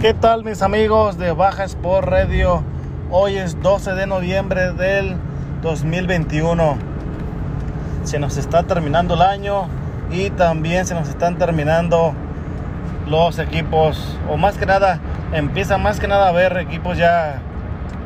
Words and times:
¿Qué 0.00 0.14
tal 0.14 0.44
mis 0.44 0.62
amigos 0.62 1.18
de 1.18 1.32
Baja 1.32 1.64
Sport 1.64 2.08
Radio? 2.08 2.64
Hoy 3.10 3.36
es 3.36 3.60
12 3.60 3.92
de 3.92 4.06
noviembre 4.06 4.72
del 4.72 5.18
2021. 5.60 6.78
Se 8.04 8.18
nos 8.18 8.38
está 8.38 8.62
terminando 8.62 9.12
el 9.12 9.20
año 9.20 9.68
y 10.10 10.30
también 10.30 10.86
se 10.86 10.94
nos 10.94 11.10
están 11.10 11.36
terminando 11.36 12.14
los 13.08 13.38
equipos, 13.38 14.16
o 14.30 14.38
más 14.38 14.56
que 14.56 14.64
nada, 14.64 15.00
empieza 15.34 15.76
más 15.76 16.00
que 16.00 16.08
nada 16.08 16.28
a 16.28 16.32
ver 16.32 16.56
equipos 16.56 16.96
ya 16.96 17.42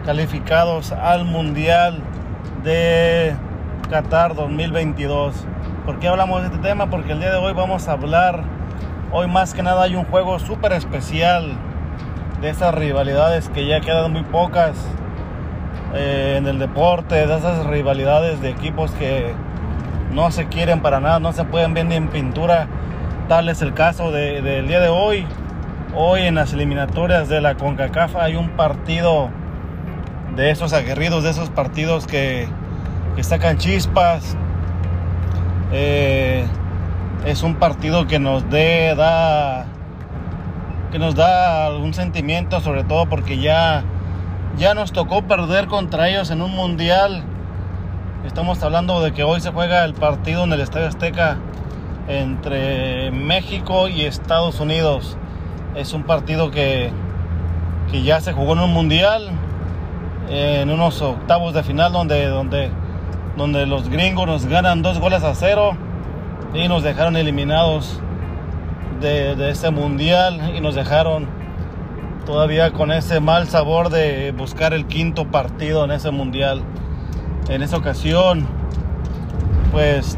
calificados 0.05 0.91
al 0.91 1.25
Mundial 1.25 2.03
de 2.65 3.37
Qatar 3.89 4.35
2022. 4.35 5.33
¿Por 5.87 6.01
qué 6.01 6.09
hablamos 6.09 6.41
de 6.41 6.49
este 6.49 6.59
tema? 6.59 6.91
Porque 6.91 7.13
el 7.13 7.21
día 7.21 7.31
de 7.31 7.37
hoy 7.37 7.53
vamos 7.53 7.87
a 7.87 7.93
hablar, 7.93 8.43
hoy 9.13 9.29
más 9.29 9.55
que 9.55 9.63
nada 9.63 9.85
hay 9.85 9.95
un 9.95 10.05
juego 10.07 10.41
súper 10.41 10.73
especial 10.73 11.57
de 12.45 12.51
esas 12.51 12.75
rivalidades 12.75 13.49
que 13.49 13.67
ya 13.67 13.81
quedan 13.81 14.13
muy 14.13 14.23
pocas 14.23 14.77
eh, 15.95 16.35
en 16.37 16.47
el 16.47 16.59
deporte, 16.59 17.27
de 17.27 17.39
esas 17.39 17.65
rivalidades 17.65 18.43
de 18.43 18.51
equipos 18.51 18.91
que 18.91 19.33
no 20.13 20.31
se 20.31 20.47
quieren 20.49 20.83
para 20.83 21.01
nada, 21.01 21.19
no 21.21 21.33
se 21.33 21.45
pueden 21.45 21.73
ver 21.73 21.87
ni 21.87 21.95
en 21.95 22.09
pintura. 22.09 22.69
Tal 23.29 23.49
es 23.49 23.63
el 23.63 23.73
caso 23.73 24.13
del 24.13 24.69
día 24.69 24.81
de 24.81 24.89
hoy. 24.89 25.27
Hoy 25.95 26.25
en 26.27 26.35
las 26.35 26.53
eliminatorias 26.53 27.31
de 27.31 27.41
la 27.41 27.55
CONCACAF 27.55 28.15
hay 28.17 28.37
un 28.37 28.51
partido 28.51 29.31
de 30.37 30.51
esos 30.51 30.75
aguerridos, 30.75 31.25
de 31.25 31.31
esos 31.31 31.49
partidos 31.49 32.07
que, 32.07 32.47
que 33.17 33.25
sacan 33.25 33.57
chispas. 33.57 34.37
Eh, 35.73 36.45
es 37.25 37.43
un 37.43 37.55
partido 37.55 38.07
que 38.07 38.19
nos 38.19 38.51
dé, 38.51 38.95
da 38.95 39.65
que 40.95 41.01
nos 41.01 41.17
da 41.17 41.67
algún 41.67 41.93
sentimiento, 41.93 42.61
sobre 42.61 42.85
todo 42.85 43.07
porque 43.07 43.39
ya, 43.39 43.83
ya 44.57 44.75
nos 44.75 44.93
tocó 44.93 45.23
perder 45.23 45.67
contra 45.67 46.09
ellos 46.09 46.31
en 46.31 46.41
un 46.41 46.53
mundial. 46.53 47.25
Estamos 48.25 48.63
hablando 48.63 49.03
de 49.03 49.11
que 49.11 49.25
hoy 49.25 49.41
se 49.41 49.51
juega 49.51 49.85
el 49.85 49.95
partido 49.95 50.45
en 50.45 50.53
el 50.53 50.61
Estadio 50.61 50.87
Azteca 50.87 51.39
entre 52.07 53.11
México 53.11 53.89
y 53.89 54.03
Estados 54.03 54.61
Unidos. 54.61 55.17
Es 55.75 55.95
un 55.95 56.05
partido 56.05 56.53
que, 56.53 56.93
que 57.91 58.05
ya 58.05 58.21
se 58.21 58.33
jugó 58.33 58.53
en 58.53 58.61
un 58.61 58.73
mundial, 58.73 59.31
en 60.31 60.71
unos 60.71 61.03
octavos 61.03 61.55
de 61.55 61.65
final 61.65 61.93
donde, 61.93 62.29
donde, 62.29 62.71
donde 63.37 63.67
los 63.67 63.89
gringos 63.89 64.29
nos 64.29 64.47
ganan 64.47 64.83
dos 64.83 65.01
goles 65.01 65.25
a 65.25 65.35
cero 65.35 65.77
y 66.55 66.69
nos 66.69 66.85
dejaron 66.85 67.17
eliminados 67.17 68.01
de, 69.01 69.51
ese 69.51 69.71
mundial 69.71 70.55
y 70.57 70.61
nos 70.61 70.75
dejaron 70.75 71.27
todavía 72.27 72.73
con 72.73 72.91
ese 72.91 73.21
mal 73.21 73.49
sabor 73.49 73.91
de 73.91 74.33
buscar 74.33 74.73
el 74.73 74.87
quinto 74.87 75.31
partido 75.31 75.85
en 75.85 75.91
ese 75.91 76.11
mundial. 76.11 76.63
En 77.49 77.63
esa 77.63 77.77
ocasión, 77.77 78.47
pues 79.73 80.17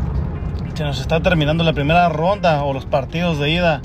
se 0.75 0.85
nos 0.85 1.01
está 1.01 1.21
terminando 1.21 1.65
la 1.65 1.73
primera 1.73 2.09
ronda 2.09 2.63
o 2.63 2.73
los 2.73 2.87
partidos 2.87 3.39
de 3.39 3.51
ida 3.51 3.83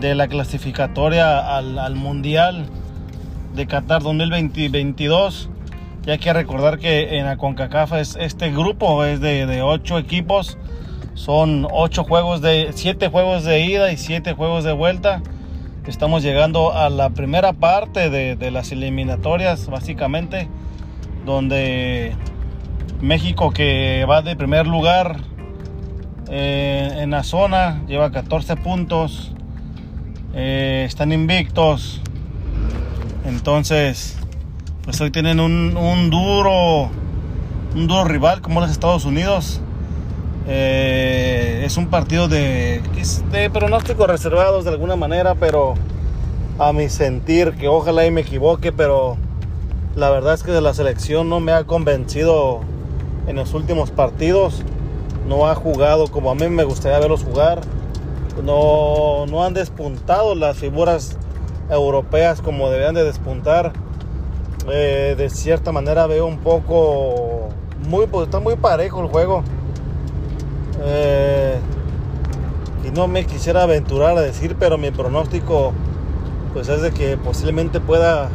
de 0.00 0.14
la 0.14 0.28
clasificatoria 0.28 1.56
al, 1.56 1.94
mundial 1.96 2.66
de 3.54 3.66
Qatar 3.66 4.02
2022. 4.02 5.50
Ya 6.02 6.14
hay 6.14 6.18
que 6.18 6.32
recordar 6.32 6.78
que 6.78 7.18
en 7.18 7.26
la 7.26 7.36
CONCACAF 7.36 7.92
es, 7.94 8.16
este 8.20 8.50
grupo 8.50 9.04
es 9.04 9.20
de, 9.20 9.46
de 9.46 9.62
ocho 9.62 9.98
equipos 9.98 10.56
son 11.20 11.68
ocho 11.70 12.04
juegos 12.04 12.40
de, 12.40 12.70
siete 12.72 13.08
juegos 13.08 13.44
de 13.44 13.60
ida 13.60 13.92
y 13.92 13.98
siete 13.98 14.32
juegos 14.32 14.64
de 14.64 14.72
vuelta. 14.72 15.20
Estamos 15.86 16.22
llegando 16.22 16.72
a 16.72 16.88
la 16.88 17.10
primera 17.10 17.52
parte 17.52 18.08
de, 18.08 18.50
las 18.50 18.72
eliminatorias, 18.72 19.68
básicamente, 19.68 20.48
donde 21.26 22.14
México 23.02 23.50
que 23.50 24.06
va 24.08 24.22
de 24.22 24.34
primer 24.34 24.66
lugar 24.66 25.18
eh, 26.30 27.00
en 27.00 27.10
la 27.10 27.22
zona, 27.22 27.82
lleva 27.86 28.10
14 28.12 28.56
puntos, 28.56 29.32
eh, 30.32 30.84
están 30.86 31.12
invictos. 31.12 32.00
Entonces, 33.26 34.18
pues 34.84 34.98
hoy 35.02 35.10
tienen 35.10 35.38
un, 35.38 36.08
duro, 36.08 36.90
un 37.74 37.86
duro 37.86 38.04
rival 38.04 38.40
como 38.40 38.60
los 38.60 38.70
Estados 38.70 39.04
Unidos. 39.04 39.60
Eh, 40.52 41.62
es 41.64 41.76
un 41.76 41.86
partido 41.86 42.26
de, 42.26 42.82
de 43.30 43.50
pronósticos 43.50 44.08
reservados 44.08 44.64
de 44.64 44.70
alguna 44.70 44.96
manera, 44.96 45.36
pero 45.36 45.74
a 46.58 46.72
mi 46.72 46.88
sentir, 46.88 47.52
que 47.52 47.68
ojalá 47.68 48.04
y 48.04 48.10
me 48.10 48.22
equivoque, 48.22 48.72
pero 48.72 49.16
la 49.94 50.10
verdad 50.10 50.34
es 50.34 50.42
que 50.42 50.50
de 50.50 50.60
la 50.60 50.74
selección 50.74 51.28
no 51.28 51.38
me 51.38 51.52
ha 51.52 51.62
convencido 51.64 52.62
en 53.28 53.36
los 53.36 53.54
últimos 53.54 53.92
partidos. 53.92 54.64
No 55.28 55.46
ha 55.46 55.54
jugado 55.54 56.08
como 56.08 56.32
a 56.32 56.34
mí 56.34 56.48
me 56.48 56.64
gustaría 56.64 56.98
verlos 56.98 57.22
jugar. 57.22 57.60
No, 58.44 59.26
no 59.26 59.44
han 59.44 59.54
despuntado 59.54 60.34
las 60.34 60.56
figuras 60.56 61.16
europeas 61.70 62.40
como 62.40 62.70
deberían 62.70 62.96
de 62.96 63.04
despuntar. 63.04 63.72
Eh, 64.68 65.14
de 65.16 65.30
cierta 65.30 65.70
manera 65.70 66.08
veo 66.08 66.26
un 66.26 66.38
poco 66.38 67.50
muy, 67.88 68.08
pues 68.08 68.26
está 68.26 68.40
muy 68.40 68.56
parejo 68.56 69.00
el 69.00 69.06
juego. 69.06 69.44
Eh, 70.82 71.58
y 72.86 72.90
no 72.90 73.08
me 73.08 73.24
quisiera 73.26 73.62
aventurar 73.62 74.16
a 74.16 74.22
decir, 74.22 74.56
pero 74.58 74.78
mi 74.78 74.90
pronóstico 74.90 75.72
pues 76.52 76.68
es 76.68 76.82
de 76.82 76.90
que 76.90 77.16
posiblemente 77.16 77.80
pueda, 77.80 78.28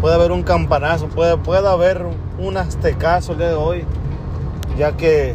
pueda 0.00 0.14
haber 0.14 0.32
un 0.32 0.42
campanazo, 0.42 1.08
pueda, 1.08 1.36
pueda 1.36 1.72
haber 1.72 2.06
un 2.38 2.56
aztecazo 2.56 3.32
el 3.32 3.38
día 3.38 3.48
de 3.48 3.54
hoy, 3.54 3.84
ya 4.78 4.96
que 4.96 5.34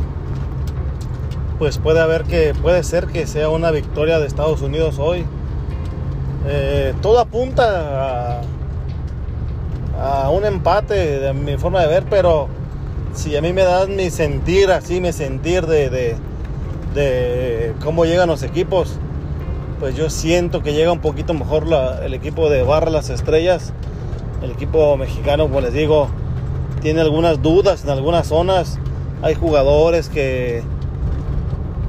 pues 1.60 1.78
puede 1.78 2.02
haber 2.02 2.24
que 2.24 2.54
puede 2.54 2.84
ser 2.84 3.08
que 3.08 3.28
sea 3.28 3.50
una 3.50 3.72
victoria 3.72 4.20
de 4.20 4.28
Estados 4.28 4.62
Unidos 4.62 5.00
hoy. 5.00 5.26
Eh, 6.48 6.94
todo 7.02 7.20
apunta 7.20 8.42
a, 10.00 10.30
un 10.30 10.46
empate 10.46 11.20
de 11.20 11.34
mi 11.34 11.58
forma 11.58 11.82
de 11.82 11.88
ver, 11.88 12.04
pero 12.10 12.48
si 13.14 13.36
a 13.36 13.42
mí 13.42 13.54
me 13.54 13.64
dan 13.64 13.96
mi 13.96 14.10
sentir 14.10 14.72
así, 14.72 15.00
mi 15.00 15.14
sentir 15.14 15.66
de 15.66 16.16
cómo 17.84 18.06
llegan 18.06 18.30
los 18.30 18.44
equipos, 18.44 18.98
pues 19.80 19.96
yo 19.96 20.10
siento 20.10 20.64
que 20.64 20.74
llega 20.74 20.92
un 20.92 21.00
poquito 21.00 21.34
mejor 21.34 21.66
el 22.04 22.14
equipo 22.14 22.50
de 22.50 22.64
Barra 22.64 22.90
Las 22.90 23.10
Estrellas. 23.10 23.74
El 24.42 24.52
equipo 24.52 24.96
mexicano, 24.98 25.44
como 25.44 25.62
les 25.62 25.74
digo, 25.74 26.08
tiene 26.82 27.02
algunas 27.02 27.42
dudas 27.42 27.84
en 27.84 27.90
algunas 27.90 28.28
zonas. 28.28 28.80
Hay 29.22 29.36
jugadores 29.36 30.10
que, 30.10 30.64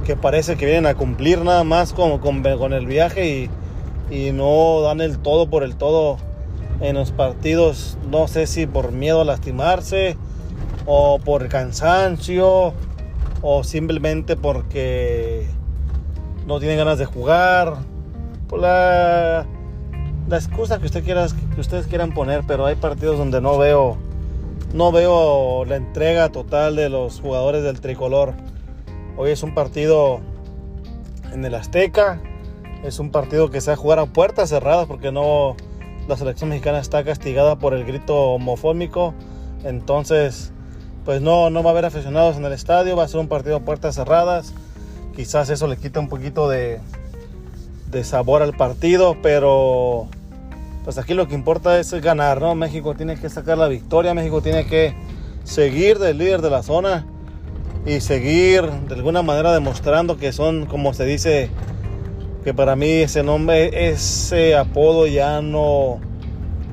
que 0.05 0.15
parece 0.15 0.57
que 0.57 0.65
vienen 0.65 0.85
a 0.85 0.95
cumplir 0.95 1.39
nada 1.39 1.63
más 1.63 1.93
con, 1.93 2.19
con, 2.19 2.73
el 2.73 2.85
viaje 2.85 3.49
y, 4.09 4.15
y 4.15 4.31
no 4.31 4.81
dan 4.81 5.01
el 5.01 5.19
todo 5.19 5.49
por 5.49 5.63
el 5.63 5.75
todo 5.75 6.17
en 6.81 6.95
los 6.95 7.11
partidos. 7.11 7.97
No 8.09 8.27
sé 8.27 8.47
si 8.47 8.67
por 8.67 8.91
miedo 8.91 9.21
a 9.21 9.25
lastimarse 9.25 10.17
o 10.85 11.19
por 11.19 11.47
cansancio 11.47 12.73
o 13.41 13.63
simplemente 13.63 14.35
porque 14.35 15.47
no 16.45 16.59
tienen 16.59 16.77
ganas 16.77 16.97
de 16.97 17.05
jugar, 17.05 17.77
por 18.47 18.59
la, 18.59 19.45
la 20.27 20.37
excusa 20.37 20.79
que, 20.79 20.85
usted 20.85 21.03
quiera, 21.03 21.27
que 21.53 21.61
ustedes 21.61 21.87
quieran 21.87 22.13
poner, 22.13 22.43
pero 22.47 22.65
hay 22.65 22.75
partidos 22.75 23.17
donde 23.17 23.41
no 23.41 23.57
veo, 23.57 23.97
no 24.73 24.91
veo 24.91 25.65
la 25.65 25.75
entrega 25.75 26.29
total 26.29 26.75
de 26.75 26.89
los 26.89 27.19
jugadores 27.19 27.63
del 27.63 27.81
tricolor. 27.81 28.33
Hoy 29.17 29.31
es 29.31 29.43
un 29.43 29.53
partido 29.53 30.21
en 31.33 31.43
el 31.43 31.55
Azteca, 31.55 32.21
es 32.83 32.99
un 32.99 33.11
partido 33.11 33.49
que 33.49 33.59
se 33.61 33.71
va 33.71 33.73
a 33.73 33.77
jugar 33.77 33.99
a 33.99 34.05
puertas 34.05 34.49
cerradas 34.49 34.87
porque 34.87 35.11
no 35.11 35.55
la 36.07 36.15
selección 36.15 36.49
mexicana 36.49 36.79
está 36.79 37.03
castigada 37.03 37.57
por 37.57 37.73
el 37.73 37.83
grito 37.83 38.15
homofóbico, 38.15 39.13
entonces 39.65 40.53
pues 41.07 41.21
no, 41.21 41.49
no 41.49 41.63
va 41.63 41.69
a 41.69 41.71
haber 41.71 41.85
aficionados 41.85 42.35
en 42.35 42.43
el 42.43 42.51
estadio, 42.51 42.97
va 42.97 43.05
a 43.05 43.07
ser 43.07 43.21
un 43.21 43.29
partido 43.29 43.55
a 43.55 43.59
puertas 43.61 43.95
cerradas. 43.95 44.53
Quizás 45.15 45.49
eso 45.49 45.65
le 45.67 45.77
quita 45.77 46.01
un 46.01 46.09
poquito 46.09 46.49
de, 46.49 46.81
de 47.89 48.03
sabor 48.03 48.41
al 48.41 48.57
partido, 48.57 49.15
pero 49.23 50.09
pues 50.83 50.97
aquí 50.97 51.13
lo 51.13 51.29
que 51.29 51.33
importa 51.33 51.79
es 51.79 51.93
ganar, 51.93 52.41
¿no? 52.41 52.55
México 52.55 52.93
tiene 52.93 53.15
que 53.15 53.29
sacar 53.29 53.57
la 53.57 53.69
victoria, 53.69 54.13
México 54.13 54.41
tiene 54.41 54.67
que 54.67 54.95
seguir 55.45 55.97
del 55.97 56.17
líder 56.17 56.41
de 56.41 56.49
la 56.49 56.61
zona 56.61 57.05
y 57.85 58.01
seguir 58.01 58.69
de 58.69 58.95
alguna 58.95 59.21
manera 59.21 59.53
demostrando 59.53 60.17
que 60.17 60.33
son, 60.33 60.65
como 60.65 60.93
se 60.93 61.05
dice, 61.05 61.49
que 62.43 62.53
para 62.53 62.75
mí 62.75 62.89
ese 62.89 63.23
nombre, 63.23 63.91
ese 63.91 64.57
apodo 64.57 65.07
ya 65.07 65.41
no, 65.41 66.01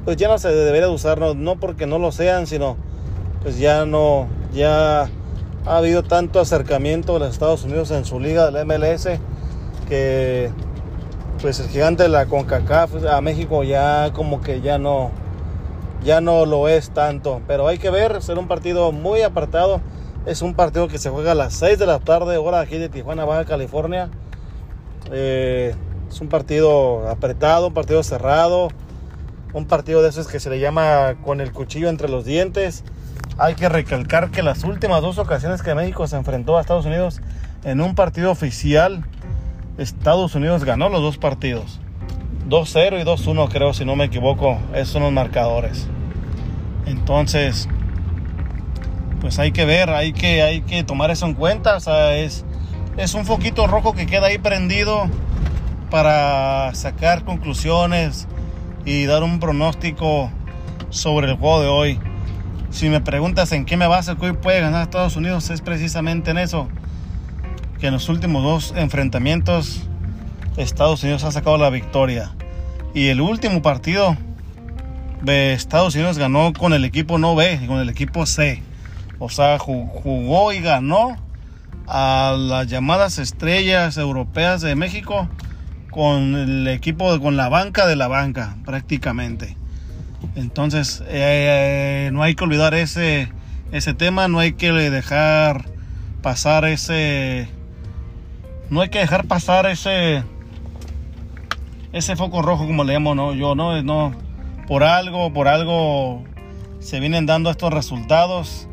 pues 0.05 0.17
ya 0.17 0.27
no 0.27 0.39
se 0.39 0.49
debería 0.49 0.89
de 0.89 0.93
usar, 0.93 1.21
no 1.37 1.61
porque 1.61 1.87
no 1.87 2.01
lo 2.01 2.11
sean, 2.11 2.49
sino 2.49 2.77
pues 3.45 3.59
ya 3.59 3.87
no, 3.87 4.27
ya 4.53 5.03
ha 5.67 5.77
habido 5.77 6.03
tanto 6.03 6.41
acercamiento 6.41 7.13
de 7.13 7.21
los 7.21 7.31
Estados 7.31 7.63
Unidos 7.63 7.93
en 7.93 8.05
su 8.05 8.19
liga 8.19 8.51
del 8.51 8.67
MLS 8.67 9.09
que, 9.89 10.51
pues 11.41 11.61
el 11.61 11.69
gigante 11.69 12.05
de 12.05 12.09
la 12.09 12.27
CONCACAF 12.27 13.05
a 13.05 13.21
México 13.21 13.63
ya 13.63 14.13
como 14.13 14.41
que 14.41 14.61
ya 14.61 14.79
no 14.79 15.13
ya 16.03 16.21
no 16.21 16.45
lo 16.45 16.69
es 16.69 16.91
tanto, 16.91 17.41
pero 17.47 17.67
hay 17.67 17.79
que 17.79 17.91
ver, 17.91 18.23
será 18.23 18.39
un 18.39 18.49
partido 18.49 18.93
muy 18.93 19.23
apartado. 19.23 19.81
Es 20.27 20.43
un 20.43 20.55
partido 20.55 20.87
que 20.89 20.99
se 20.99 21.11
juega 21.11 21.33
a 21.33 21.35
las 21.35 21.55
6 21.55 21.79
de 21.79 21.87
la 21.87 21.99
tarde, 21.99 22.37
hora 22.37 22.61
aquí 22.61 22.79
de 22.79 22.89
Tijuana, 22.89 23.25
Baja 23.25 23.47
California. 23.47 24.11
Eh, 25.11 25.75
es 26.09 26.21
un 26.21 26.29
partido 26.29 27.09
apretado, 27.09 27.69
un 27.69 27.75
partido 27.75 28.03
cerrado, 28.03 28.69
un 29.55 29.67
partido 29.67 30.03
de 30.03 30.11
esos 30.11 30.29
que 30.29 30.41
se 30.41 30.51
le 30.51 30.61
llama 30.61 31.17
con 31.25 31.41
el 31.41 31.53
cuchillo 31.53 31.89
entre 31.89 32.09
los 32.09 32.25
dientes. 32.25 32.85
Hay 33.37 33.55
que 33.55 33.69
recalcar 33.69 34.31
que 34.31 34.43
las 34.43 34.63
últimas 34.63 35.03
dos 35.03 35.19
ocasiones 35.19 35.63
que 35.63 35.75
México 35.75 36.07
se 36.07 36.17
enfrentó 36.17 36.57
a 36.57 36.61
Estados 36.61 36.87
Unidos 36.87 37.21
en 37.65 37.81
un 37.81 37.95
partido 37.95 38.31
oficial, 38.31 39.05
Estados 39.77 40.35
Unidos 40.35 40.65
ganó 40.65 40.89
los 40.89 41.01
dos 41.01 41.19
partidos. 41.19 41.81
2-0 42.49 43.01
y 43.01 43.05
2-1 43.05 43.49
creo, 43.49 43.75
si 43.75 43.85
no 43.85 43.97
me 43.97 44.05
equivoco, 44.05 44.59
esos 44.73 44.91
son 44.91 45.03
los 45.03 45.13
marcadores. 45.13 45.89
Entonces, 46.87 47.69
pues 49.21 49.39
hay 49.39 49.51
que 49.51 49.65
ver, 49.65 49.91
hay 49.91 50.13
que, 50.13 50.43
hay 50.43 50.61
que 50.61 50.85
tomar 50.85 51.11
eso 51.11 51.27
en 51.27 51.35
cuenta. 51.35 51.77
O 51.77 51.81
sea, 51.81 52.17
es, 52.17 52.45
es 52.97 53.15
un 53.15 53.25
foquito 53.25 53.67
rojo 53.67 53.95
que 53.95 54.07
queda 54.07 54.27
ahí 54.27 54.39
prendido 54.39 55.09
para 55.91 56.75
sacar 56.75 57.25
conclusiones 57.25 58.29
y 58.85 59.07
dar 59.07 59.23
un 59.23 59.41
pronóstico 59.41 60.31
sobre 60.91 61.31
el 61.31 61.37
juego 61.37 61.63
de 61.63 61.69
hoy. 61.69 62.01
Si 62.75 62.89
me 62.89 63.01
preguntas 63.01 63.53
en 63.53 63.67
qué 63.67 63.77
me 63.77 63.87
basa 63.87 64.17
que 64.17 64.27
hoy 64.27 64.33
puede 64.33 64.61
ganar 64.61 64.83
Estados 64.83 65.15
Unidos, 65.15 65.49
es 65.51 65.61
precisamente 65.61 66.33
en 66.33 66.39
eso. 66.39 66.69
Que 67.79 67.87
en 67.87 67.93
los 67.93 68.09
últimos 68.09 68.43
dos 68.43 68.75
enfrentamientos 68.77 69.83
Estados 70.57 71.05
Unidos 71.05 71.23
ha 71.23 71.31
sacado 71.31 71.57
la 71.57 71.71
victoria. 71.71 72.33
Y 72.93 73.11
el 73.11 73.21
último 73.21 73.63
partido 73.63 74.17
de 75.23 75.53
Estados 75.53 75.95
Unidos 75.95 76.19
ganó 76.19 76.53
con 76.53 76.73
el 76.73 76.85
equipo 76.85 77.17
no 77.17 77.37
B, 77.37 77.61
con 77.69 77.79
el 77.79 77.89
equipo 77.89 78.27
C. 78.27 78.61
O 79.21 79.29
sea, 79.29 79.57
jugó 79.61 80.53
y 80.53 80.59
ganó 80.59 81.17
a 81.87 82.35
las 82.37 82.67
llamadas 82.67 83.19
estrellas 83.21 83.97
europeas 83.99 84.63
de 84.63 84.75
México 84.75 85.29
con 85.93 86.35
el 86.35 86.67
equipo, 86.67 87.21
con 87.21 87.37
la 87.37 87.49
banca 87.49 87.87
de 87.87 87.95
la 87.95 88.09
banca, 88.09 88.57
prácticamente. 88.65 89.57
Entonces, 90.35 91.03
eh, 91.09 92.11
no 92.13 92.23
hay 92.23 92.35
que 92.35 92.45
olvidar 92.45 92.75
ese, 92.75 93.29
ese 93.73 93.95
tema, 93.95 94.29
no 94.29 94.39
hay 94.39 94.53
que 94.53 94.73
dejar 94.73 95.67
pasar 96.23 96.65
ese. 96.65 97.49
No 98.71 98.81
hay 98.81 98.89
que 98.89 98.99
dejar 98.99 99.27
pasar 99.27 99.67
ese. 99.67 100.25
Ese 101.93 102.17
foco 102.17 102.43
rojo, 102.43 102.67
como 102.67 102.83
le 102.83 102.95
llamo 102.95 103.15
¿no? 103.15 103.35
yo, 103.35 103.55
¿no? 103.55 103.81
no 103.83 104.13
por 104.67 104.83
algo, 104.83 105.33
por 105.33 105.47
algo 105.47 106.25
se 106.81 106.99
vienen 107.01 107.27
dando 107.27 107.51
estos 107.51 107.73
resultados. 107.73 108.69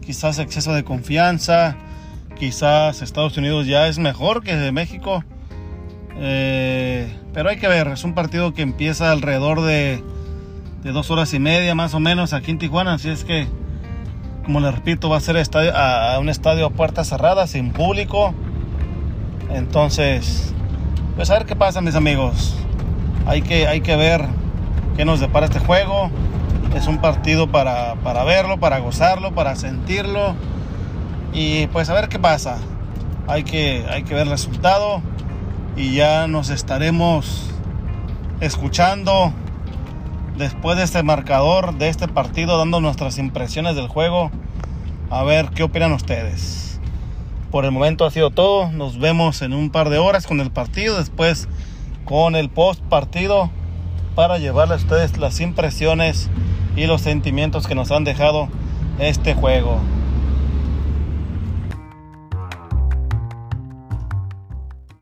Quizás 0.00 0.38
exceso 0.38 0.72
de 0.72 0.82
confianza, 0.82 1.76
quizás 2.38 3.02
Estados 3.02 3.36
Unidos 3.36 3.66
ya 3.66 3.88
es 3.88 3.98
mejor 3.98 4.42
que 4.42 4.56
de 4.56 4.72
México. 4.72 5.24
Eh, 6.16 7.14
pero 7.32 7.50
hay 7.50 7.58
que 7.58 7.68
ver, 7.68 7.88
es 7.88 8.04
un 8.04 8.14
partido 8.14 8.52
que 8.52 8.62
empieza 8.62 9.12
alrededor 9.12 9.60
de, 9.62 10.02
de, 10.82 10.92
dos 10.92 11.10
horas 11.10 11.32
y 11.34 11.38
media 11.38 11.74
más 11.74 11.94
o 11.94 12.00
menos 12.00 12.32
aquí 12.32 12.50
en 12.50 12.58
Tijuana. 12.58 12.94
Así 12.94 13.08
es 13.08 13.24
que, 13.24 13.46
como 14.44 14.60
les 14.60 14.74
repito, 14.74 15.08
va 15.08 15.16
a 15.16 15.20
ser 15.20 15.36
a, 15.74 16.18
un 16.20 16.28
estadio 16.28 16.66
a 16.66 16.70
puertas 16.70 17.08
cerradas, 17.08 17.50
sin 17.50 17.72
público. 17.72 18.34
Entonces, 19.50 20.54
pues 21.16 21.30
a 21.30 21.34
ver 21.34 21.46
qué 21.46 21.56
pasa 21.56 21.80
mis 21.80 21.94
amigos. 21.94 22.54
Hay 23.26 23.42
que, 23.42 23.66
hay 23.66 23.80
que 23.80 23.96
ver 23.96 24.24
qué 24.96 25.04
nos 25.04 25.20
depara 25.20 25.46
este 25.46 25.60
juego. 25.60 26.10
Es 26.74 26.86
un 26.86 26.98
partido 26.98 27.50
para, 27.50 27.94
para 27.96 28.24
verlo, 28.24 28.58
para 28.58 28.78
gozarlo, 28.78 29.34
para 29.34 29.56
sentirlo. 29.56 30.34
Y 31.32 31.66
pues 31.68 31.88
a 31.90 31.94
ver 31.94 32.08
qué 32.08 32.18
pasa. 32.18 32.58
Hay 33.28 33.44
que, 33.44 33.86
hay 33.88 34.02
que 34.02 34.14
ver 34.14 34.24
el 34.24 34.30
resultado. 34.30 35.02
Y 35.76 35.94
ya 35.94 36.26
nos 36.26 36.50
estaremos 36.50 37.50
escuchando 38.40 39.32
después 40.36 40.76
de 40.76 40.84
este 40.84 41.02
marcador, 41.02 41.76
de 41.78 41.88
este 41.88 42.08
partido, 42.08 42.58
dando 42.58 42.80
nuestras 42.80 43.18
impresiones 43.18 43.76
del 43.76 43.88
juego. 43.88 44.30
A 45.10 45.22
ver 45.24 45.50
qué 45.50 45.62
opinan 45.62 45.92
ustedes. 45.92 46.80
Por 47.50 47.64
el 47.64 47.70
momento 47.70 48.06
ha 48.06 48.10
sido 48.10 48.30
todo. 48.30 48.70
Nos 48.72 48.98
vemos 48.98 49.42
en 49.42 49.52
un 49.52 49.70
par 49.70 49.90
de 49.90 49.98
horas 49.98 50.26
con 50.26 50.40
el 50.40 50.50
partido. 50.50 50.96
Después 50.98 51.48
con 52.04 52.34
el 52.34 52.48
post 52.48 52.80
partido 52.82 53.50
para 54.14 54.38
llevarle 54.38 54.74
a 54.74 54.78
ustedes 54.78 55.16
las 55.18 55.40
impresiones 55.40 56.30
y 56.76 56.86
los 56.86 57.02
sentimientos 57.02 57.66
que 57.66 57.74
nos 57.74 57.90
han 57.90 58.04
dejado 58.04 58.48
este 58.98 59.34
juego. 59.34 59.80